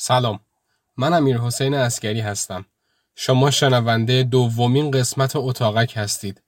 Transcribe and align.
سلام. 0.00 0.40
من 0.96 1.12
امیر 1.12 1.38
حسین 1.38 1.74
اسکری 1.74 2.20
هستم. 2.20 2.66
شما 3.14 3.50
شنونده 3.50 4.22
دومین 4.22 4.90
قسمت 4.90 5.32
اتاقک 5.36 5.92
هستید. 5.96 6.42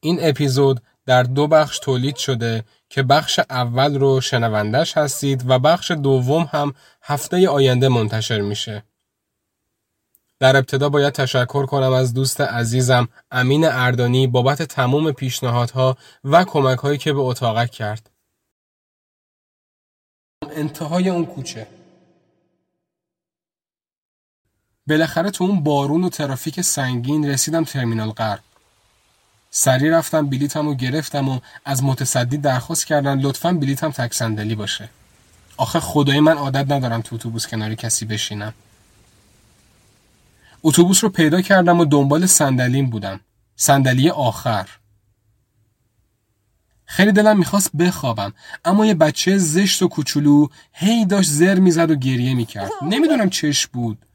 این 0.00 0.18
اپیزود 0.20 0.82
در 1.06 1.22
دو 1.22 1.46
بخش 1.46 1.78
تولید 1.78 2.16
شده 2.16 2.64
که 2.88 3.02
بخش 3.02 3.40
اول 3.50 3.98
رو 3.98 4.20
شنوندش 4.20 4.96
هستید 4.96 5.50
و 5.50 5.58
بخش 5.58 5.90
دوم 5.90 6.48
هم 6.52 6.74
هفته 7.02 7.48
آینده 7.48 7.88
منتشر 7.88 8.40
میشه. 8.40 8.82
در 10.38 10.56
ابتدا 10.56 10.88
باید 10.88 11.12
تشکر 11.12 11.66
کنم 11.66 11.92
از 11.92 12.14
دوست 12.14 12.40
عزیزم 12.40 13.08
امین 13.30 13.64
اردانی 13.64 14.26
بابت 14.26 14.62
تمام 14.62 15.12
پیشنهادها 15.12 15.96
و 16.24 16.44
کمک 16.44 16.78
هایی 16.78 16.98
که 16.98 17.12
به 17.12 17.20
اتاقک 17.20 17.70
کرد. 17.70 18.10
انتهای 20.50 21.08
اون 21.08 21.26
کوچه. 21.26 21.75
بالاخره 24.86 25.30
تو 25.30 25.44
اون 25.44 25.60
بارون 25.60 26.04
و 26.04 26.08
ترافیک 26.08 26.60
سنگین 26.60 27.28
رسیدم 27.28 27.64
ترمینال 27.64 28.10
غرب. 28.10 28.40
سری 29.50 29.90
رفتم 29.90 30.26
بلیتم 30.26 30.68
و 30.68 30.74
گرفتم 30.74 31.28
و 31.28 31.40
از 31.64 31.84
متصدی 31.84 32.36
درخواست 32.36 32.86
کردن 32.86 33.20
لطفا 33.20 33.52
بلیتم 33.52 33.90
تک 33.90 34.14
صندلی 34.14 34.54
باشه. 34.54 34.88
آخه 35.56 35.80
خدای 35.80 36.20
من 36.20 36.36
عادت 36.36 36.72
ندارم 36.72 37.00
تو 37.02 37.14
اتوبوس 37.14 37.46
کنار 37.46 37.74
کسی 37.74 38.06
بشینم. 38.06 38.54
اتوبوس 40.62 41.04
رو 41.04 41.10
پیدا 41.10 41.40
کردم 41.40 41.80
و 41.80 41.84
دنبال 41.84 42.26
صندلیم 42.26 42.90
بودم. 42.90 43.20
صندلی 43.56 44.10
آخر. 44.10 44.68
خیلی 46.84 47.12
دلم 47.12 47.38
می‌خواست 47.38 47.76
بخوابم 47.76 48.34
اما 48.64 48.86
یه 48.86 48.94
بچه 48.94 49.38
زشت 49.38 49.82
و 49.82 49.88
کوچولو 49.88 50.48
هی 50.72 51.04
داشت 51.04 51.30
زر 51.30 51.54
می‌زد 51.54 51.90
و 51.90 51.94
گریه 51.94 52.34
می‌کرد. 52.34 52.70
نمی‌دونم 52.82 53.30
چش 53.30 53.66
بود. 53.66 54.05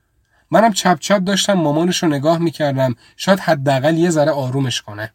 منم 0.52 0.74
چپ 0.74 1.00
چپ 1.00 1.18
داشتم 1.18 1.54
مامانش 1.54 2.04
رو 2.04 2.10
نگاه 2.10 2.38
می‌کردم 2.38 2.96
شاید 3.18 3.40
حداقل 3.40 3.98
یه 3.98 4.10
ذره 4.10 4.32
آرومش 4.32 4.82
کنه. 4.82 5.14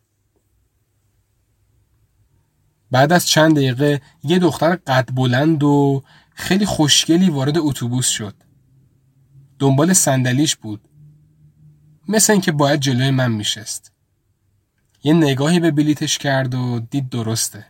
بعد 2.90 3.12
از 3.12 3.28
چند 3.28 3.56
دقیقه 3.56 4.00
یه 4.24 4.38
دختر 4.38 4.76
قد 4.76 5.10
بلند 5.14 5.62
و 5.62 6.02
خیلی 6.34 6.66
خوشگلی 6.66 7.30
وارد 7.30 7.58
اتوبوس 7.58 8.08
شد. 8.08 8.34
دنبال 9.58 9.92
صندلیش 9.92 10.56
بود. 10.56 10.88
مثل 12.08 12.32
اینکه 12.32 12.52
باید 12.52 12.80
جلوی 12.80 13.10
من 13.10 13.32
میشست. 13.32 13.92
یه 15.04 15.12
نگاهی 15.12 15.60
به 15.60 15.70
بلیتش 15.70 16.18
کرد 16.18 16.54
و 16.54 16.80
دید 16.80 17.08
درسته. 17.08 17.66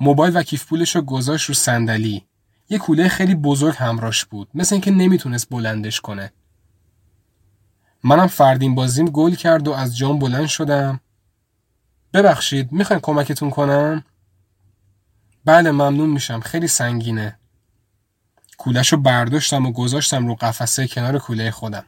موبایل 0.00 0.36
و 0.36 0.42
کیف 0.42 0.66
پولش 0.66 0.96
رو 0.96 1.02
گذاشت 1.02 1.48
رو 1.48 1.54
صندلی. 1.54 2.24
یه 2.72 2.78
کوله 2.78 3.08
خیلی 3.08 3.34
بزرگ 3.34 3.74
همراش 3.78 4.24
بود. 4.24 4.48
مثل 4.54 4.74
اینکه 4.74 4.90
نمی‌تونست 4.90 5.48
بلندش 5.50 6.00
کنه. 6.00 6.32
منم 8.04 8.26
فردین 8.26 8.74
بازیم 8.74 9.06
گل 9.06 9.34
کرد 9.34 9.68
و 9.68 9.72
از 9.72 9.96
جام 9.96 10.18
بلند 10.18 10.46
شدم. 10.46 11.00
ببخشید 12.14 12.72
می‌خواین 12.72 13.00
کمکتون 13.00 13.50
کنم؟ 13.50 14.04
بله 15.44 15.70
ممنون 15.70 16.10
میشم 16.10 16.40
خیلی 16.40 16.68
سنگینه. 16.68 17.38
کولش 18.58 18.94
برداشتم 18.94 19.66
و 19.66 19.72
گذاشتم 19.72 20.26
رو 20.26 20.34
قفسه 20.34 20.88
کنار 20.88 21.18
کوله 21.18 21.50
خودم. 21.50 21.84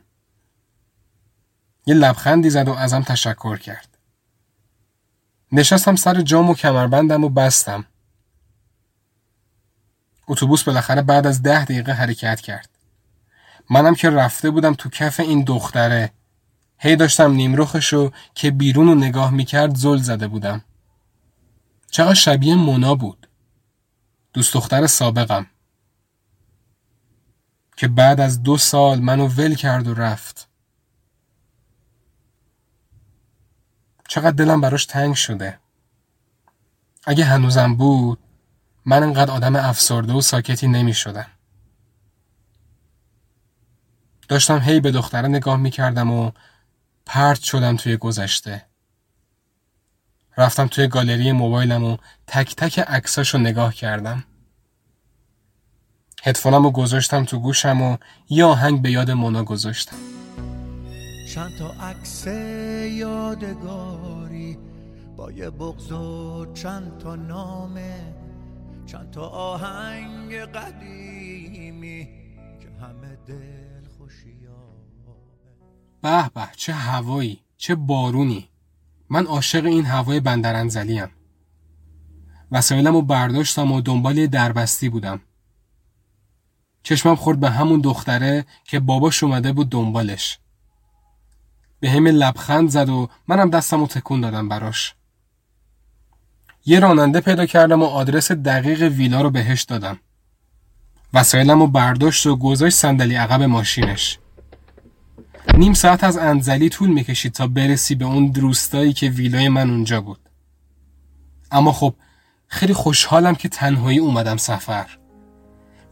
یه 1.87 1.95
لبخندی 1.95 2.51
زد 2.51 2.69
و 2.69 2.73
ازم 2.73 3.03
تشکر 3.03 3.57
کرد. 3.57 3.98
نشستم 5.53 5.97
سر 5.97 6.21
جام 6.21 6.51
و 6.51 6.55
کمربندم 6.55 7.25
و 7.25 7.29
بستم. 7.29 7.85
اتوبوس 10.28 10.64
بالاخره 10.64 11.03
بعد 11.03 11.27
از 11.27 11.42
ده 11.42 11.64
دقیقه 11.64 11.92
حرکت 11.92 12.41
کرد. 12.41 12.69
منم 13.70 13.94
که 13.94 14.11
رفته 14.11 14.50
بودم 14.50 14.75
تو 14.75 14.89
کف 14.89 15.20
این 15.20 15.44
دختره. 15.44 16.12
هی 16.79 16.96
داشتم 16.96 17.33
نیمروخشو 17.33 18.11
که 18.34 18.51
بیرون 18.51 18.86
رو 18.86 18.95
نگاه 18.95 19.30
می‌کرد 19.30 19.77
زل 19.77 19.96
زده 19.96 20.29
بودم. 20.29 20.64
چقدر 21.90 22.14
شبیه 22.14 22.55
مونا 22.55 22.95
بود. 22.95 23.29
دوست 24.33 24.55
دختر 24.55 24.86
سابقم. 24.86 25.46
که 27.77 27.89
بعد 27.89 28.20
از 28.20 28.42
دو 28.42 28.58
سال 28.58 29.01
منو 29.01 29.29
ول 29.29 29.55
کرد 29.55 29.89
و 29.89 29.95
رفت. 29.95 30.48
چقدر 34.08 34.30
دلم 34.30 34.61
براش 34.61 34.86
تنگ 34.86 35.14
شده. 35.14 35.58
اگه 37.05 37.24
هنوزم 37.24 37.77
بود 37.77 38.18
من 38.84 39.02
انقدر 39.02 39.30
آدم 39.30 39.56
افسرده 39.56 40.12
و 40.12 40.20
ساکتی 40.20 40.68
نمی 40.68 40.95
شدم. 40.95 41.27
داشتم 44.28 44.58
هی 44.58 44.80
به 44.80 44.90
دختره 44.90 45.28
نگاه 45.28 45.56
می 45.56 45.70
کردم 45.70 46.11
و 46.11 46.30
پرت 47.06 47.40
شدم 47.40 47.77
توی 47.77 47.96
گذشته. 47.96 48.64
رفتم 50.36 50.67
توی 50.67 50.89
گالری 50.89 51.33
موبایلم 51.33 51.84
و 51.84 51.96
تک 52.27 52.56
تک 52.56 52.78
عکساشو 52.78 53.39
نگاه 53.39 53.74
کردم. 53.74 54.24
هدفونم 56.22 56.62
رو 56.62 56.70
گذاشتم 56.70 57.24
تو 57.24 57.39
گوشم 57.39 57.83
و 57.83 57.96
یه 58.28 58.45
آهنگ 58.45 58.83
به 58.83 58.90
یاد 58.90 59.11
مونا 59.11 59.45
گذاشتم. 59.45 59.96
چند 61.34 61.58
تا 61.58 61.70
عکس 61.70 62.27
یادگاری 62.96 64.58
با 65.16 65.33
یه 65.33 65.51
بغض 65.51 65.92
و 65.92 66.46
چند 66.55 66.98
تا 66.98 67.16
نامه 67.16 68.23
چند 68.86 69.11
تا 69.11 69.28
آهنگ 69.28 70.34
قدیمی 70.34 72.08
که 72.61 72.68
همه 72.83 73.17
دل 73.27 73.84
به 76.02 76.30
به 76.34 76.48
چه 76.56 76.72
هوایی 76.72 77.40
چه 77.56 77.74
بارونی. 77.74 78.48
من 79.08 79.27
عاشق 79.27 79.64
این 79.64 79.84
هوای 79.84 80.20
بندرانزلیم 80.20 81.08
وسایلم 82.52 82.92
رو 82.95 83.02
برداشتم 83.02 83.72
و 83.72 83.80
دنبال 83.80 84.27
دربستی 84.27 84.89
بودم. 84.89 85.20
چشمم 86.83 87.14
خورد 87.14 87.40
به 87.40 87.51
همون 87.51 87.80
دختره 87.80 88.45
که 88.64 88.80
باباش 88.80 89.22
اومده 89.22 89.52
بود 89.52 89.70
دنبالش. 89.70 90.39
به 91.80 91.90
همه 91.90 92.11
لبخند 92.11 92.68
زد 92.68 92.89
و 92.89 93.08
منم 93.28 93.51
دستم 93.51 93.80
رو 93.80 93.86
تکون 93.86 94.20
دادم 94.20 94.48
براش. 94.48 94.95
یه 96.67 96.80
راننده 96.80 97.20
پیدا 97.20 97.47
کردم 97.47 97.83
و 97.83 97.85
آدرس 97.85 98.33
دقیق 98.33 98.83
ویلا 98.83 99.20
رو 99.20 99.30
بهش 99.30 99.63
دادم. 99.63 99.98
وسایلم 101.13 101.61
رو 101.61 101.67
برداشت 101.67 102.27
و 102.27 102.36
گذاشت 102.36 102.77
صندلی 102.77 103.14
عقب 103.14 103.42
ماشینش. 103.42 104.19
نیم 105.55 105.73
ساعت 105.75 106.05
از 106.05 106.17
انزلی 106.17 106.69
طول 106.69 106.91
می‌کشید 106.91 107.33
تا 107.33 107.47
برسی 107.47 107.95
به 107.95 108.05
اون 108.05 108.30
دروستایی 108.30 108.92
که 108.92 109.08
ویلای 109.08 109.48
من 109.48 109.70
اونجا 109.70 110.01
بود. 110.01 110.20
اما 111.51 111.73
خب 111.73 111.95
خیلی 112.47 112.75
خوشحالم 112.75 113.35
که 113.35 113.48
تنهایی 113.48 113.98
اومدم 113.98 114.36
سفر. 114.36 114.86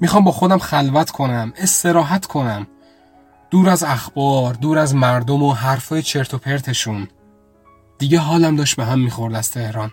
می‌خوام 0.00 0.24
با 0.24 0.32
خودم 0.32 0.58
خلوت 0.58 1.10
کنم، 1.10 1.52
استراحت 1.56 2.26
کنم، 2.26 2.66
دور 3.50 3.68
از 3.68 3.82
اخبار 3.82 4.54
دور 4.54 4.78
از 4.78 4.94
مردم 4.94 5.42
و 5.42 5.52
حرفای 5.52 6.02
چرت 6.02 6.34
و 6.34 6.38
پرتشون 6.38 7.08
دیگه 7.98 8.18
حالم 8.18 8.56
داشت 8.56 8.76
به 8.76 8.84
هم 8.84 9.00
می‌خورد 9.00 9.34
از 9.34 9.50
تهران 9.50 9.92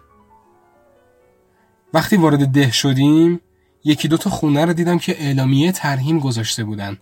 وقتی 1.93 2.17
وارد 2.17 2.47
ده 2.47 2.71
شدیم 2.71 3.41
یکی 3.83 4.07
دوتا 4.07 4.29
خونه 4.29 4.65
رو 4.65 4.73
دیدم 4.73 4.97
که 4.97 5.21
اعلامیه 5.21 5.71
ترهیم 5.71 6.19
گذاشته 6.19 6.63
بودن. 6.63 6.97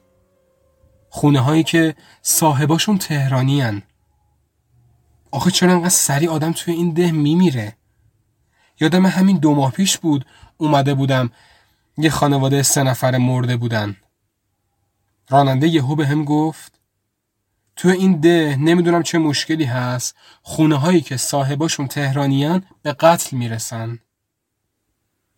خونه 1.09 1.39
هایی 1.39 1.63
که 1.63 1.95
صاحباشون 2.21 2.97
تهرانی 2.97 3.61
هن. 3.61 3.83
آخه 5.31 5.51
چرا 5.51 5.71
انقدر 5.71 5.89
سری 5.89 6.27
آدم 6.27 6.51
توی 6.51 6.73
این 6.73 6.93
ده 6.93 7.11
میمیره؟ 7.11 7.77
یادم 8.79 9.05
همین 9.05 9.37
دو 9.37 9.55
ماه 9.55 9.71
پیش 9.71 9.97
بود 9.97 10.25
اومده 10.57 10.93
بودم 10.93 11.31
یه 11.97 12.09
خانواده 12.09 12.63
سه 12.63 12.83
نفر 12.83 13.17
مرده 13.17 13.57
بودن. 13.57 13.95
راننده 15.29 15.67
یهو 15.67 15.95
به 15.95 16.07
هم 16.07 16.25
گفت 16.25 16.79
تو 17.75 17.89
این 17.89 18.19
ده 18.19 18.55
نمی‌دونم 18.59 19.03
چه 19.03 19.17
مشکلی 19.17 19.63
هست 19.63 20.15
خونه 20.41 20.75
هایی 20.75 21.01
که 21.01 21.17
صاحباشون 21.17 21.87
تهرانیان 21.87 22.63
به 22.81 22.93
قتل 22.93 23.37
می‌رسن. 23.37 23.99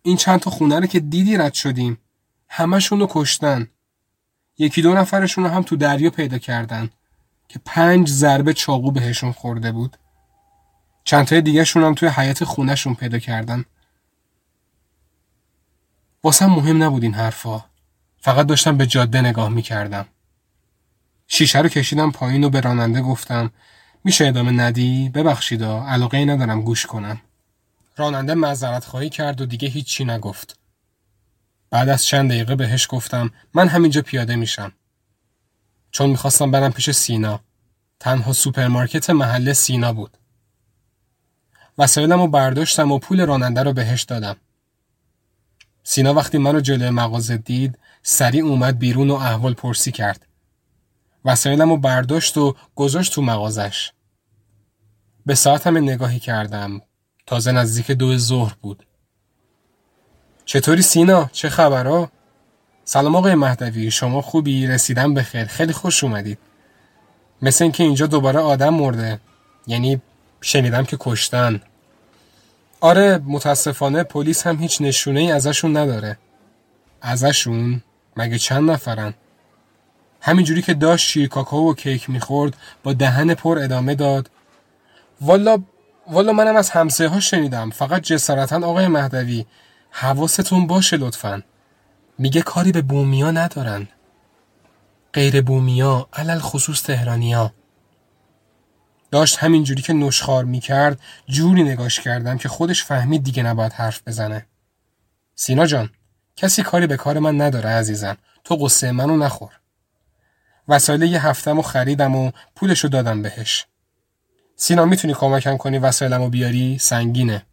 این 0.02 0.16
چند 0.16 0.40
تا 0.40 0.50
خونه 0.50 0.80
رو 0.80 0.86
که 0.86 1.00
دیدی 1.00 1.36
رد 1.36 1.54
شدیم 1.54 1.98
همشون 2.48 3.00
رو 3.00 3.06
کشتن 3.10 3.68
یکی 4.58 4.82
دو 4.82 4.94
نفرشون 4.94 5.44
رو 5.44 5.50
هم 5.50 5.62
تو 5.62 5.76
دریا 5.76 6.10
پیدا 6.10 6.38
کردن 6.38 6.90
که 7.48 7.60
پنج 7.64 8.08
ضربه 8.08 8.52
چاقو 8.52 8.90
بهشون 8.90 9.32
خورده 9.32 9.72
بود 9.72 9.96
چند 11.04 11.26
تای 11.26 11.40
دیگه 11.40 11.64
شون 11.64 11.84
هم 11.84 11.94
توی 11.94 12.08
حیات 12.08 12.44
خونهشون 12.44 12.94
پیدا 12.94 13.18
کردن 13.18 13.64
واسه 16.24 16.46
مهم 16.46 16.82
نبود 16.82 17.02
این 17.02 17.14
حرفا 17.14 17.64
فقط 18.20 18.46
داشتم 18.46 18.76
به 18.76 18.86
جاده 18.86 19.20
نگاه 19.20 19.48
می 19.48 19.62
کردم. 19.62 20.06
شیشه 21.26 21.58
رو 21.58 21.68
کشیدم 21.68 22.10
پایین 22.10 22.44
و 22.44 22.50
به 22.50 22.60
راننده 22.60 23.02
گفتم 23.02 23.50
میشه 24.04 24.26
ادامه 24.26 24.50
ندی؟ 24.50 25.08
ببخشیدا 25.08 25.84
علاقه 25.86 26.24
ندارم 26.24 26.62
گوش 26.62 26.86
کنم. 26.86 27.20
راننده 28.00 28.34
معذرت 28.34 28.84
خواهی 28.84 29.10
کرد 29.10 29.40
و 29.40 29.46
دیگه 29.46 29.68
هیچی 29.68 30.04
نگفت. 30.04 30.58
بعد 31.70 31.88
از 31.88 32.04
چند 32.04 32.30
دقیقه 32.30 32.56
بهش 32.56 32.86
گفتم 32.90 33.30
من 33.54 33.68
همینجا 33.68 34.02
پیاده 34.02 34.36
میشم. 34.36 34.72
چون 35.90 36.10
می‌خواستم 36.10 36.50
برم 36.50 36.72
پیش 36.72 36.90
سینا. 36.90 37.40
تنها 38.00 38.32
سوپرمارکت 38.32 39.10
محله 39.10 39.52
سینا 39.52 39.92
بود. 39.92 40.16
وسایلم 41.78 42.20
رو 42.20 42.28
برداشتم 42.28 42.92
و 42.92 42.98
پول 42.98 43.26
راننده 43.26 43.62
رو 43.62 43.72
بهش 43.72 44.02
دادم. 44.02 44.36
سینا 45.82 46.14
وقتی 46.14 46.38
منو 46.38 46.60
جلوی 46.60 46.90
مغازه 46.90 47.36
دید 47.36 47.78
سریع 48.02 48.44
اومد 48.44 48.78
بیرون 48.78 49.10
و 49.10 49.14
احوال 49.14 49.54
پرسی 49.54 49.92
کرد. 49.92 50.26
وسایلم 51.24 51.70
رو 51.70 51.76
برداشت 51.76 52.36
و 52.36 52.56
گذاشت 52.74 53.12
تو 53.12 53.22
مغازش. 53.22 53.92
به 55.26 55.34
ساعتم 55.34 55.76
نگاهی 55.76 56.18
کردم. 56.18 56.80
تازه 57.30 57.52
نزدیک 57.52 57.90
دو 57.90 58.18
ظهر 58.18 58.54
بود. 58.62 58.86
چطوری 60.44 60.82
سینا؟ 60.82 61.30
چه 61.32 61.48
خبرها؟ 61.48 62.10
سلام 62.84 63.16
آقای 63.16 63.34
مهدوی 63.34 63.90
شما 63.90 64.22
خوبی؟ 64.22 64.66
رسیدم 64.66 65.14
به 65.14 65.22
خیر 65.22 65.44
خیلی 65.44 65.72
خوش 65.72 66.04
اومدید. 66.04 66.38
مثل 67.42 67.64
اینکه 67.64 67.84
اینجا 67.84 68.06
دوباره 68.06 68.38
آدم 68.38 68.74
مرده. 68.74 69.20
یعنی 69.66 70.00
شنیدم 70.40 70.84
که 70.84 70.96
کشتن. 71.00 71.60
آره 72.80 73.18
متاسفانه 73.18 74.02
پلیس 74.02 74.46
هم 74.46 74.56
هیچ 74.56 74.80
نشونه 74.80 75.20
ای 75.20 75.32
ازشون 75.32 75.76
نداره. 75.76 76.18
ازشون؟ 77.02 77.82
مگه 78.16 78.38
چند 78.38 78.70
نفرن؟ 78.70 79.14
همینجوری 80.20 80.62
که 80.62 80.74
داشت 80.74 81.06
شیر 81.08 81.28
کاکاو 81.28 81.70
و 81.70 81.74
کیک 81.74 82.10
می‌خورد 82.10 82.56
با 82.82 82.92
دهن 82.92 83.34
پر 83.34 83.58
ادامه 83.58 83.94
داد 83.94 84.30
والا 85.20 85.62
والا 86.10 86.32
منم 86.32 86.56
از 86.56 86.70
همسایه 86.70 87.10
ها 87.10 87.20
شنیدم. 87.20 87.70
فقط 87.70 88.02
جسارتا 88.02 88.56
آقای 88.56 88.88
مهدوی. 88.88 89.46
حواستون 89.90 90.66
باشه 90.66 90.96
لطفا. 90.96 91.42
میگه 92.18 92.42
کاری 92.42 92.72
به 92.72 92.82
بومیا 92.82 93.30
ندارن. 93.30 93.88
غیر 95.12 95.42
بومیا 95.42 96.08
علل 96.12 96.38
خصوص 96.38 96.82
تهرانیا 96.82 97.52
داشت 99.10 99.38
همینجوری 99.38 99.82
که 99.82 99.92
نشخار 99.92 100.44
می‌کرد 100.44 101.00
جوری 101.28 101.62
نگاش 101.62 102.00
کردم 102.00 102.38
که 102.38 102.48
خودش 102.48 102.84
فهمید 102.84 103.24
دیگه 103.24 103.42
نباید 103.42 103.72
حرف 103.72 104.02
بزنه. 104.06 104.46
سینا 105.34 105.66
جان 105.66 105.90
کسی 106.36 106.62
کاری 106.62 106.86
به 106.86 106.96
کار 106.96 107.18
من 107.18 107.40
نداره 107.40 107.70
عزیزم. 107.70 108.16
تو 108.44 108.56
قصه 108.56 108.92
منو 108.92 109.16
نخور. 109.16 109.52
وسایل 110.68 111.02
یه 111.02 111.26
هفتم 111.26 111.58
و 111.58 111.62
خریدم 111.62 112.16
و 112.16 112.30
پولشو 112.56 112.88
دادم 112.88 113.22
بهش. 113.22 113.66
سینا 114.62 114.84
می‌تونی 114.84 115.14
کمکم 115.14 115.56
کنی؟ 115.56 115.78
وسایلمو 115.78 116.28
بیاری؟ 116.28 116.78
سنگینه. 116.78 117.46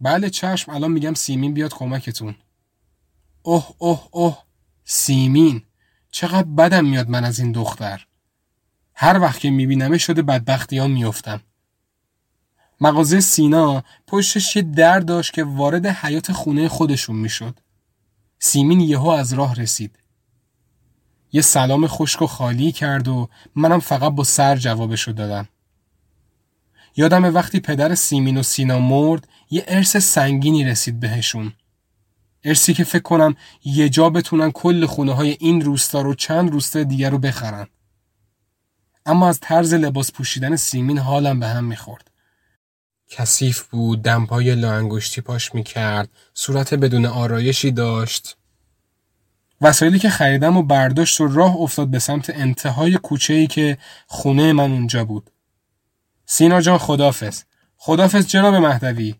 بله 0.00 0.30
چشم 0.30 0.72
الان 0.72 0.90
میگم 0.90 1.14
سیمین 1.14 1.54
بیاد 1.54 1.74
کمکتون. 1.74 2.34
اوه 3.42 3.68
اوه 3.78 4.08
اوه 4.10 4.38
سیمین. 4.84 5.62
چقدر 6.10 6.48
بدم 6.48 6.84
میاد 6.84 7.08
من 7.08 7.24
از 7.24 7.38
این 7.38 7.52
دختر. 7.52 8.06
هر 8.94 9.20
وقت 9.20 9.40
که 9.40 9.50
میبینمه 9.50 9.98
شده 9.98 10.22
بدبختی 10.22 10.78
ها 10.78 10.86
میفتم 10.86 11.40
مغازه 12.80 13.20
سینا 13.20 13.84
پشتش 14.06 14.56
یه 14.56 14.62
در 14.62 15.00
داشت 15.00 15.32
که 15.32 15.44
وارد 15.44 15.86
حیات 15.86 16.32
خونه 16.32 16.68
خودشون 16.68 17.16
می‌شد. 17.16 17.60
سیمین 18.38 18.80
یهو 18.80 19.08
از 19.08 19.32
راه 19.32 19.54
رسید. 19.54 19.98
یه 21.32 21.42
سلام 21.42 21.86
خشک 21.86 22.22
و 22.22 22.26
خالی 22.26 22.72
کرد 22.72 23.08
و 23.08 23.28
منم 23.54 23.80
فقط 23.80 24.12
با 24.12 24.24
سر 24.24 24.56
جوابشو 24.56 25.12
دادم. 25.12 25.48
یادم 26.96 27.34
وقتی 27.34 27.60
پدر 27.60 27.94
سیمین 27.94 28.36
و 28.36 28.42
سینا 28.42 28.78
مرد 28.78 29.28
یه 29.50 29.64
ارث 29.68 29.96
سنگینی 29.96 30.64
رسید 30.64 31.00
بهشون. 31.00 31.52
ارسی 32.44 32.74
که 32.74 32.84
فکر 32.84 33.02
کنم 33.02 33.36
یه 33.64 33.88
جا 33.88 34.10
بتونن 34.10 34.50
کل 34.50 34.86
خونه 34.86 35.12
های 35.12 35.36
این 35.40 35.60
روستا 35.60 36.02
رو 36.02 36.14
چند 36.14 36.50
روستا 36.50 36.82
دیگر 36.82 37.10
رو 37.10 37.18
بخرن. 37.18 37.66
اما 39.06 39.28
از 39.28 39.40
طرز 39.40 39.74
لباس 39.74 40.12
پوشیدن 40.12 40.56
سیمین 40.56 40.98
حالم 40.98 41.40
به 41.40 41.46
هم 41.46 41.64
می‌خورد. 41.64 42.10
کثیف 43.10 43.62
بود، 43.62 44.02
دمپای 44.02 44.54
لاانگشتی 44.54 45.20
پاش 45.20 45.54
می‌کرد، 45.54 46.08
صورت 46.34 46.74
بدون 46.74 47.06
آرایشی 47.06 47.70
داشت. 47.70 48.36
وسایلی 49.60 49.98
که 49.98 50.10
خریدم 50.10 50.56
و 50.56 50.62
برداشت 50.62 51.20
و 51.20 51.28
راه 51.28 51.56
افتاد 51.56 51.88
به 51.88 51.98
سمت 51.98 52.30
انتهای 52.30 52.96
کوچه 52.96 53.34
ای 53.34 53.46
که 53.46 53.78
خونه 54.06 54.52
من 54.52 54.72
اونجا 54.72 55.04
بود. 55.04 55.30
سینا 56.30 56.60
جان 56.60 56.78
خدافز 56.78 57.42
خدافز 57.76 58.26
جناب 58.26 58.54
مهدوی؟ 58.54 59.14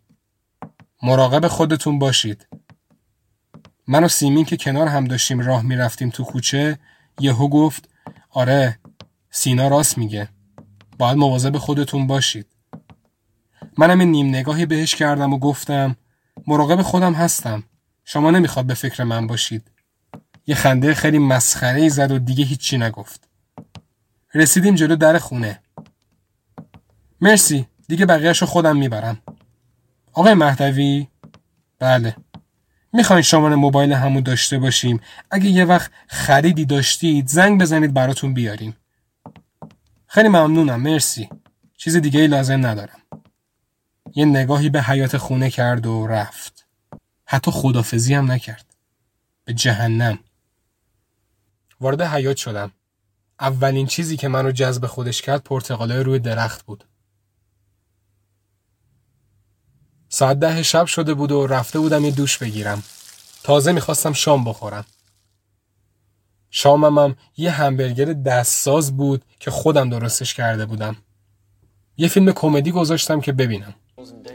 مراقب 1.02 1.48
خودتون 1.48 1.98
باشید. 1.98 2.46
من 3.86 4.04
و 4.04 4.08
سیمین 4.08 4.44
که 4.44 4.56
کنار 4.56 4.88
هم 4.88 5.04
داشتیم 5.04 5.40
راه 5.40 5.62
می‌رفتیم 5.62 6.10
تو 6.10 6.24
کوچه 6.24 6.78
یهو 7.20 7.48
گفت 7.48 7.88
آره 8.30 8.78
سینا 9.30 9.68
راست 9.68 9.98
میگه. 9.98 10.28
باید 10.98 11.18
مواظب 11.18 11.56
خودتون 11.56 12.06
باشید. 12.06 12.46
منم 13.78 14.00
این 14.00 14.10
نیم 14.10 14.28
نگاهی 14.28 14.66
بهش 14.66 14.94
کردم 14.94 15.32
و 15.32 15.38
گفتم 15.38 15.96
مراقب 16.46 16.82
خودم 16.82 17.14
هستم. 17.14 17.64
شما 18.04 18.30
نمی‌خواد 18.30 18.66
به 18.66 18.74
فکر 18.74 19.04
من 19.04 19.26
باشید. 19.26 19.70
یه 20.46 20.54
خنده 20.54 20.94
خیلی 20.94 21.18
مسخره 21.18 21.80
ای 21.80 21.90
زد 21.90 22.10
و 22.10 22.18
دیگه 22.18 22.44
هیچی 22.44 22.78
نگفت. 22.78 23.28
رسیدیم 24.34 24.74
جلو 24.74 24.96
در 24.96 25.18
خونه. 25.18 25.62
مرسی. 27.20 27.66
دیگه 27.88 28.06
بقیهش 28.06 28.38
رو 28.38 28.46
خودم 28.46 28.76
می‌برم. 28.76 29.22
آقای 30.12 30.34
مهدوی؟ 30.34 31.08
بله. 31.78 32.16
می‌خواین 32.92 33.22
شماره 33.22 33.54
موبایل 33.54 33.92
همون 33.92 34.22
داشته 34.22 34.58
باشیم. 34.58 35.00
اگه 35.30 35.46
یه 35.46 35.64
وقت 35.64 35.90
خریدی 36.08 36.64
داشتید 36.64 37.28
زنگ 37.28 37.60
بزنید 37.60 37.94
براتون 37.94 38.34
بیاریم. 38.34 38.76
خیلی 40.06 40.28
ممنونم. 40.28 40.80
مرسی. 40.80 41.28
چیز 41.76 41.96
دیگه 41.96 42.20
ای 42.20 42.26
لازم 42.26 42.66
ندارم. 42.66 43.00
یه 44.14 44.24
نگاهی 44.24 44.70
به 44.70 44.82
حیات 44.82 45.16
خونه 45.16 45.50
کرد 45.50 45.86
و 45.86 46.06
رفت. 46.06 46.66
حتی 47.26 47.50
خدافزی 47.50 48.14
هم 48.14 48.32
نکرد. 48.32 48.66
به 49.44 49.54
جهنم. 49.54 50.18
وارد 51.80 52.02
حیات 52.02 52.36
شدم. 52.36 52.72
اولین 53.40 53.86
چیزی 53.86 54.16
که 54.16 54.28
منو 54.28 54.50
جذب 54.50 54.86
خودش 54.86 55.22
کرد 55.22 55.42
پرتقاله 55.42 56.02
روی 56.02 56.18
درخت 56.18 56.62
بود. 56.66 56.84
ساعت 60.08 60.38
ده 60.38 60.62
شب 60.62 60.86
شده 60.86 61.14
بود 61.14 61.32
و 61.32 61.46
رفته 61.46 61.78
بودم 61.78 62.04
یه 62.04 62.10
دوش 62.10 62.38
بگیرم. 62.38 62.82
تازه 63.42 63.72
می‌خواستم 63.72 64.12
شام 64.12 64.44
بخورم. 64.44 64.84
شامم 66.50 67.16
یه 67.36 67.50
همبرگر 67.50 68.04
دستساز 68.04 68.96
بود 68.96 69.24
که 69.40 69.50
خودم 69.50 69.90
درستش 69.90 70.34
کرده 70.34 70.66
بودم. 70.66 70.96
یه 71.96 72.08
فیلم 72.08 72.32
کمدی 72.32 72.72
گذاشتم 72.72 73.20
که 73.20 73.32
ببینم. 73.32 73.74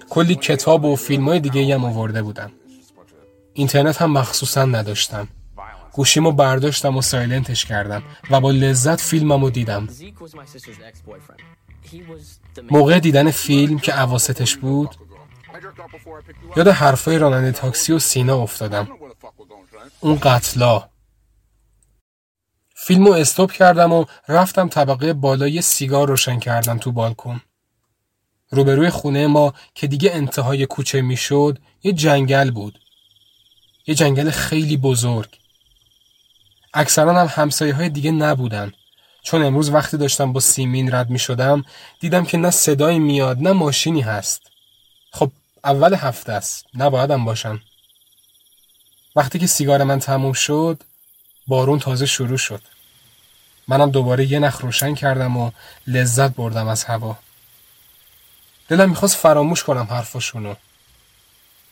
کلی 0.09 0.35
کتاب 0.35 0.85
و 0.85 0.95
فیلم 0.95 1.29
های 1.29 1.39
دیگه 1.39 1.75
هم 1.75 1.85
آورده 1.85 2.21
بودم. 2.21 2.51
اینترنت 3.53 4.01
هم 4.01 4.11
مخصوصا 4.11 4.65
نداشتم. 4.65 5.27
گوشیمو 5.93 6.31
برداشتم 6.31 6.97
و 6.97 7.01
سایلنتش 7.01 7.65
کردم 7.65 8.03
و 8.29 8.41
با 8.41 8.51
لذت 8.51 9.01
فیلممو 9.01 9.49
دیدم. 9.49 9.87
موقع 12.71 12.99
دیدن 12.99 13.31
فیلم 13.31 13.79
که 13.79 13.91
عواستش 13.91 14.55
بود 14.55 14.95
یاد 16.55 16.67
حرفای 16.67 17.17
راننده 17.17 17.51
تاکسی 17.51 17.93
و 17.93 17.99
سینا 17.99 18.37
افتادم. 18.37 18.87
اون 19.99 20.19
قتلا. 20.21 20.89
فیلمو 22.75 23.11
استوب 23.11 23.51
کردم 23.51 23.93
و 23.93 24.05
رفتم 24.27 24.69
طبقه 24.69 25.13
بالای 25.13 25.61
سیگار 25.61 26.07
روشن 26.07 26.39
کردم 26.39 26.77
تو 26.77 26.91
بالکن. 26.91 27.41
روبروی 28.49 28.89
خونه 28.89 29.27
ما 29.27 29.53
که 29.75 29.87
دیگه 29.87 30.11
انتهای 30.13 30.65
کوچه 30.65 31.01
می‌شد 31.01 31.59
یه 31.83 31.93
جنگل 31.93 32.51
بود. 32.51 32.79
یه 33.87 33.95
جنگل 33.95 34.29
خیلی 34.29 34.77
بزرگ. 34.77 35.37
اکثرا 36.73 37.13
هم 37.13 37.43
همسایه 37.43 37.73
های 37.73 37.89
دیگه 37.89 38.11
نبودن. 38.11 38.71
چون 39.23 39.43
امروز 39.43 39.69
وقتی 39.69 39.97
داشتم 39.97 40.33
با 40.33 40.39
سیمین 40.39 40.95
رد 40.95 41.09
می 41.09 41.19
شدم 41.19 41.63
دیدم 41.99 42.25
که 42.25 42.37
نه 42.37 42.51
صدایی 42.51 42.99
میاد 42.99 43.37
نه 43.37 43.51
ماشینی 43.51 44.01
هست. 44.01 44.41
خب 45.11 45.31
اول 45.63 45.93
هفته 45.93 46.31
است. 46.31 46.65
نبایدم 46.73 47.25
باشم. 47.25 47.61
وقتی 49.15 49.39
که 49.39 49.47
سیگار 49.47 49.83
من 49.83 49.99
تموم 49.99 50.33
شد 50.33 50.83
بارون 51.47 51.79
تازه 51.79 52.05
شروع 52.05 52.37
شد. 52.37 52.61
منم 53.67 53.91
دوباره 53.91 54.31
یه 54.31 54.39
نخ 54.39 54.61
روشن 54.61 54.95
کردم 54.95 55.37
و 55.37 55.51
لذت 55.87 56.35
بردم 56.35 56.67
از 56.67 56.83
هوا. 56.83 57.17
دلم 58.67 58.89
می‌خواست 58.89 59.15
فراموش 59.15 59.63
کنم 59.63 59.87
حرفاشونو. 59.89 60.55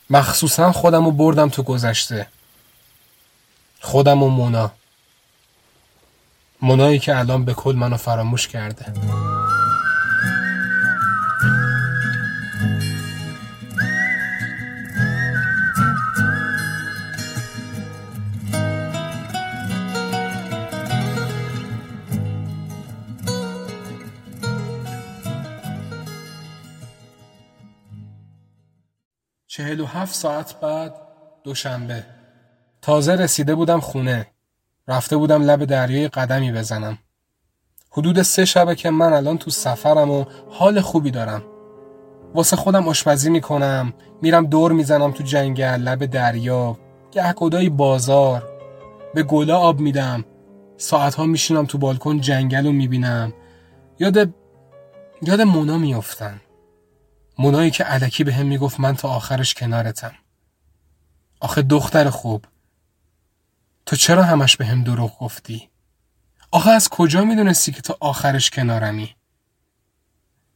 مخصوصا 0.10 0.72
خودم 0.72 1.06
رو 1.06 1.12
بردم 1.12 1.50
تو 1.50 1.64
گذشته. 1.64 2.28
خودم 3.82 4.24
و 4.24 4.30
مونا. 4.30 4.72
مونایی 6.62 7.00
که 7.00 7.18
الان 7.18 7.46
به 7.46 7.54
کل 7.54 7.76
منو 7.76 7.98
فراموش 7.98 8.48
کرده. 8.48 8.94
چهل 29.72 29.80
و 29.80 29.86
هفت 29.86 30.16
ساعت 30.16 30.60
بعد 30.60 30.96
دوشنبه. 31.44 32.04
تازه 32.82 33.16
رسیده 33.16 33.56
بودم 33.56 33.80
خونه. 33.80 34.28
رفته 34.88 35.18
بودم 35.18 35.44
لب 35.44 35.66
دریای 35.66 36.08
قدمی 36.08 36.52
بزنم. 36.52 36.98
حدود 37.92 38.22
سه 38.22 38.46
شبه 38.46 38.76
که 38.76 38.90
من 38.90 39.14
الان 39.14 39.38
تو 39.38 39.52
سفرم 39.52 40.12
و 40.12 40.26
حال 40.50 40.82
خوبی 40.82 41.12
دارم. 41.12 41.44
واسه 42.34 42.56
خودم 42.56 42.88
آشپزی 42.88 43.30
می‌کنم 43.30 43.94
میرم 44.22 44.46
دور 44.46 44.72
می‌زنم 44.72 45.12
تو 45.12 45.24
جنگل 45.24 45.82
لب 45.82 46.06
دریا 46.06 46.78
گهگدایی 47.12 47.70
بازار. 47.70 48.50
به 49.14 49.24
گلا 49.24 49.60
آب 49.60 49.80
میدم. 49.80 50.26
ساعتها 50.78 51.26
میشینم 51.26 51.66
تو 51.66 51.78
بالکن 51.78 52.22
جنگل 52.22 52.66
رو 52.66 52.72
می‌بینم. 52.72 53.34
یاد 54.00 54.34
یاد 55.22 55.42
مونا 55.42 55.78
میافتم. 55.78 56.42
مونایی 57.38 57.72
که 57.72 57.84
علکی 57.84 58.24
به 58.24 58.34
هم 58.34 58.46
می‌گفت 58.46 58.80
من 58.80 58.96
تا 58.96 59.10
آخرش 59.10 59.54
کنارتم. 59.54 60.14
آخه 61.40 61.62
دختر 61.62 62.10
خوب. 62.10 62.46
تو 63.86 63.96
چرا 63.96 64.24
همش 64.24 64.58
به 64.58 64.66
هم 64.66 64.84
دروغ 64.84 65.20
گفتی؟ 65.20 65.70
آخه 66.52 66.70
از 66.70 66.90
کجا 66.90 67.24
می‌دونستی 67.24 67.72
که 67.72 67.82
تا 67.82 67.98
آخرش 68.00 68.50
کنارمی؟ 68.50 69.16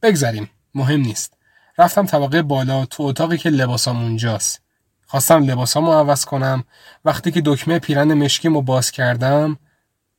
بگذریم 0.02 0.50
مهم 0.74 1.00
نیست. 1.00 1.36
رفتم 1.78 2.06
طبقه 2.06 2.42
بالا 2.42 2.86
تو 2.86 3.02
اتاقی 3.02 3.38
که 3.38 3.50
لباسام 3.50 4.02
اونجاست. 4.02 4.62
خواستم 5.06 5.44
لباسامو 5.44 5.92
عوض 5.92 6.24
کنم. 6.24 6.64
وقتی 7.04 7.30
که 7.30 7.42
دکمه 7.44 7.78
پیرن 7.78 8.14
مشکیمو 8.14 8.62
باز 8.62 8.90
کردم 8.90 9.58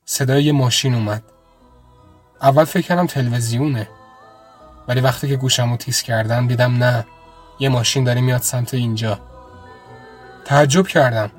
صدای 0.04 0.52
ماشین 0.52 0.94
اومد. 0.94 1.22
اول 2.42 2.64
فکر 2.64 2.86
کردم 2.86 3.06
تلویزیونه. 3.06 3.88
ولی 4.88 5.00
وقتی 5.00 5.28
که 5.28 5.36
گوشمو 5.36 5.76
تیز 5.76 6.02
کردم 6.02 6.46
دیدم 6.46 6.76
نه 6.84 7.06
یه 7.58 7.68
ماشین 7.68 8.04
داره 8.04 8.20
میاد 8.20 8.42
سمت 8.42 8.74
اینجا. 8.74 9.20
تعجب 10.44 10.86
کردم. 10.86 11.30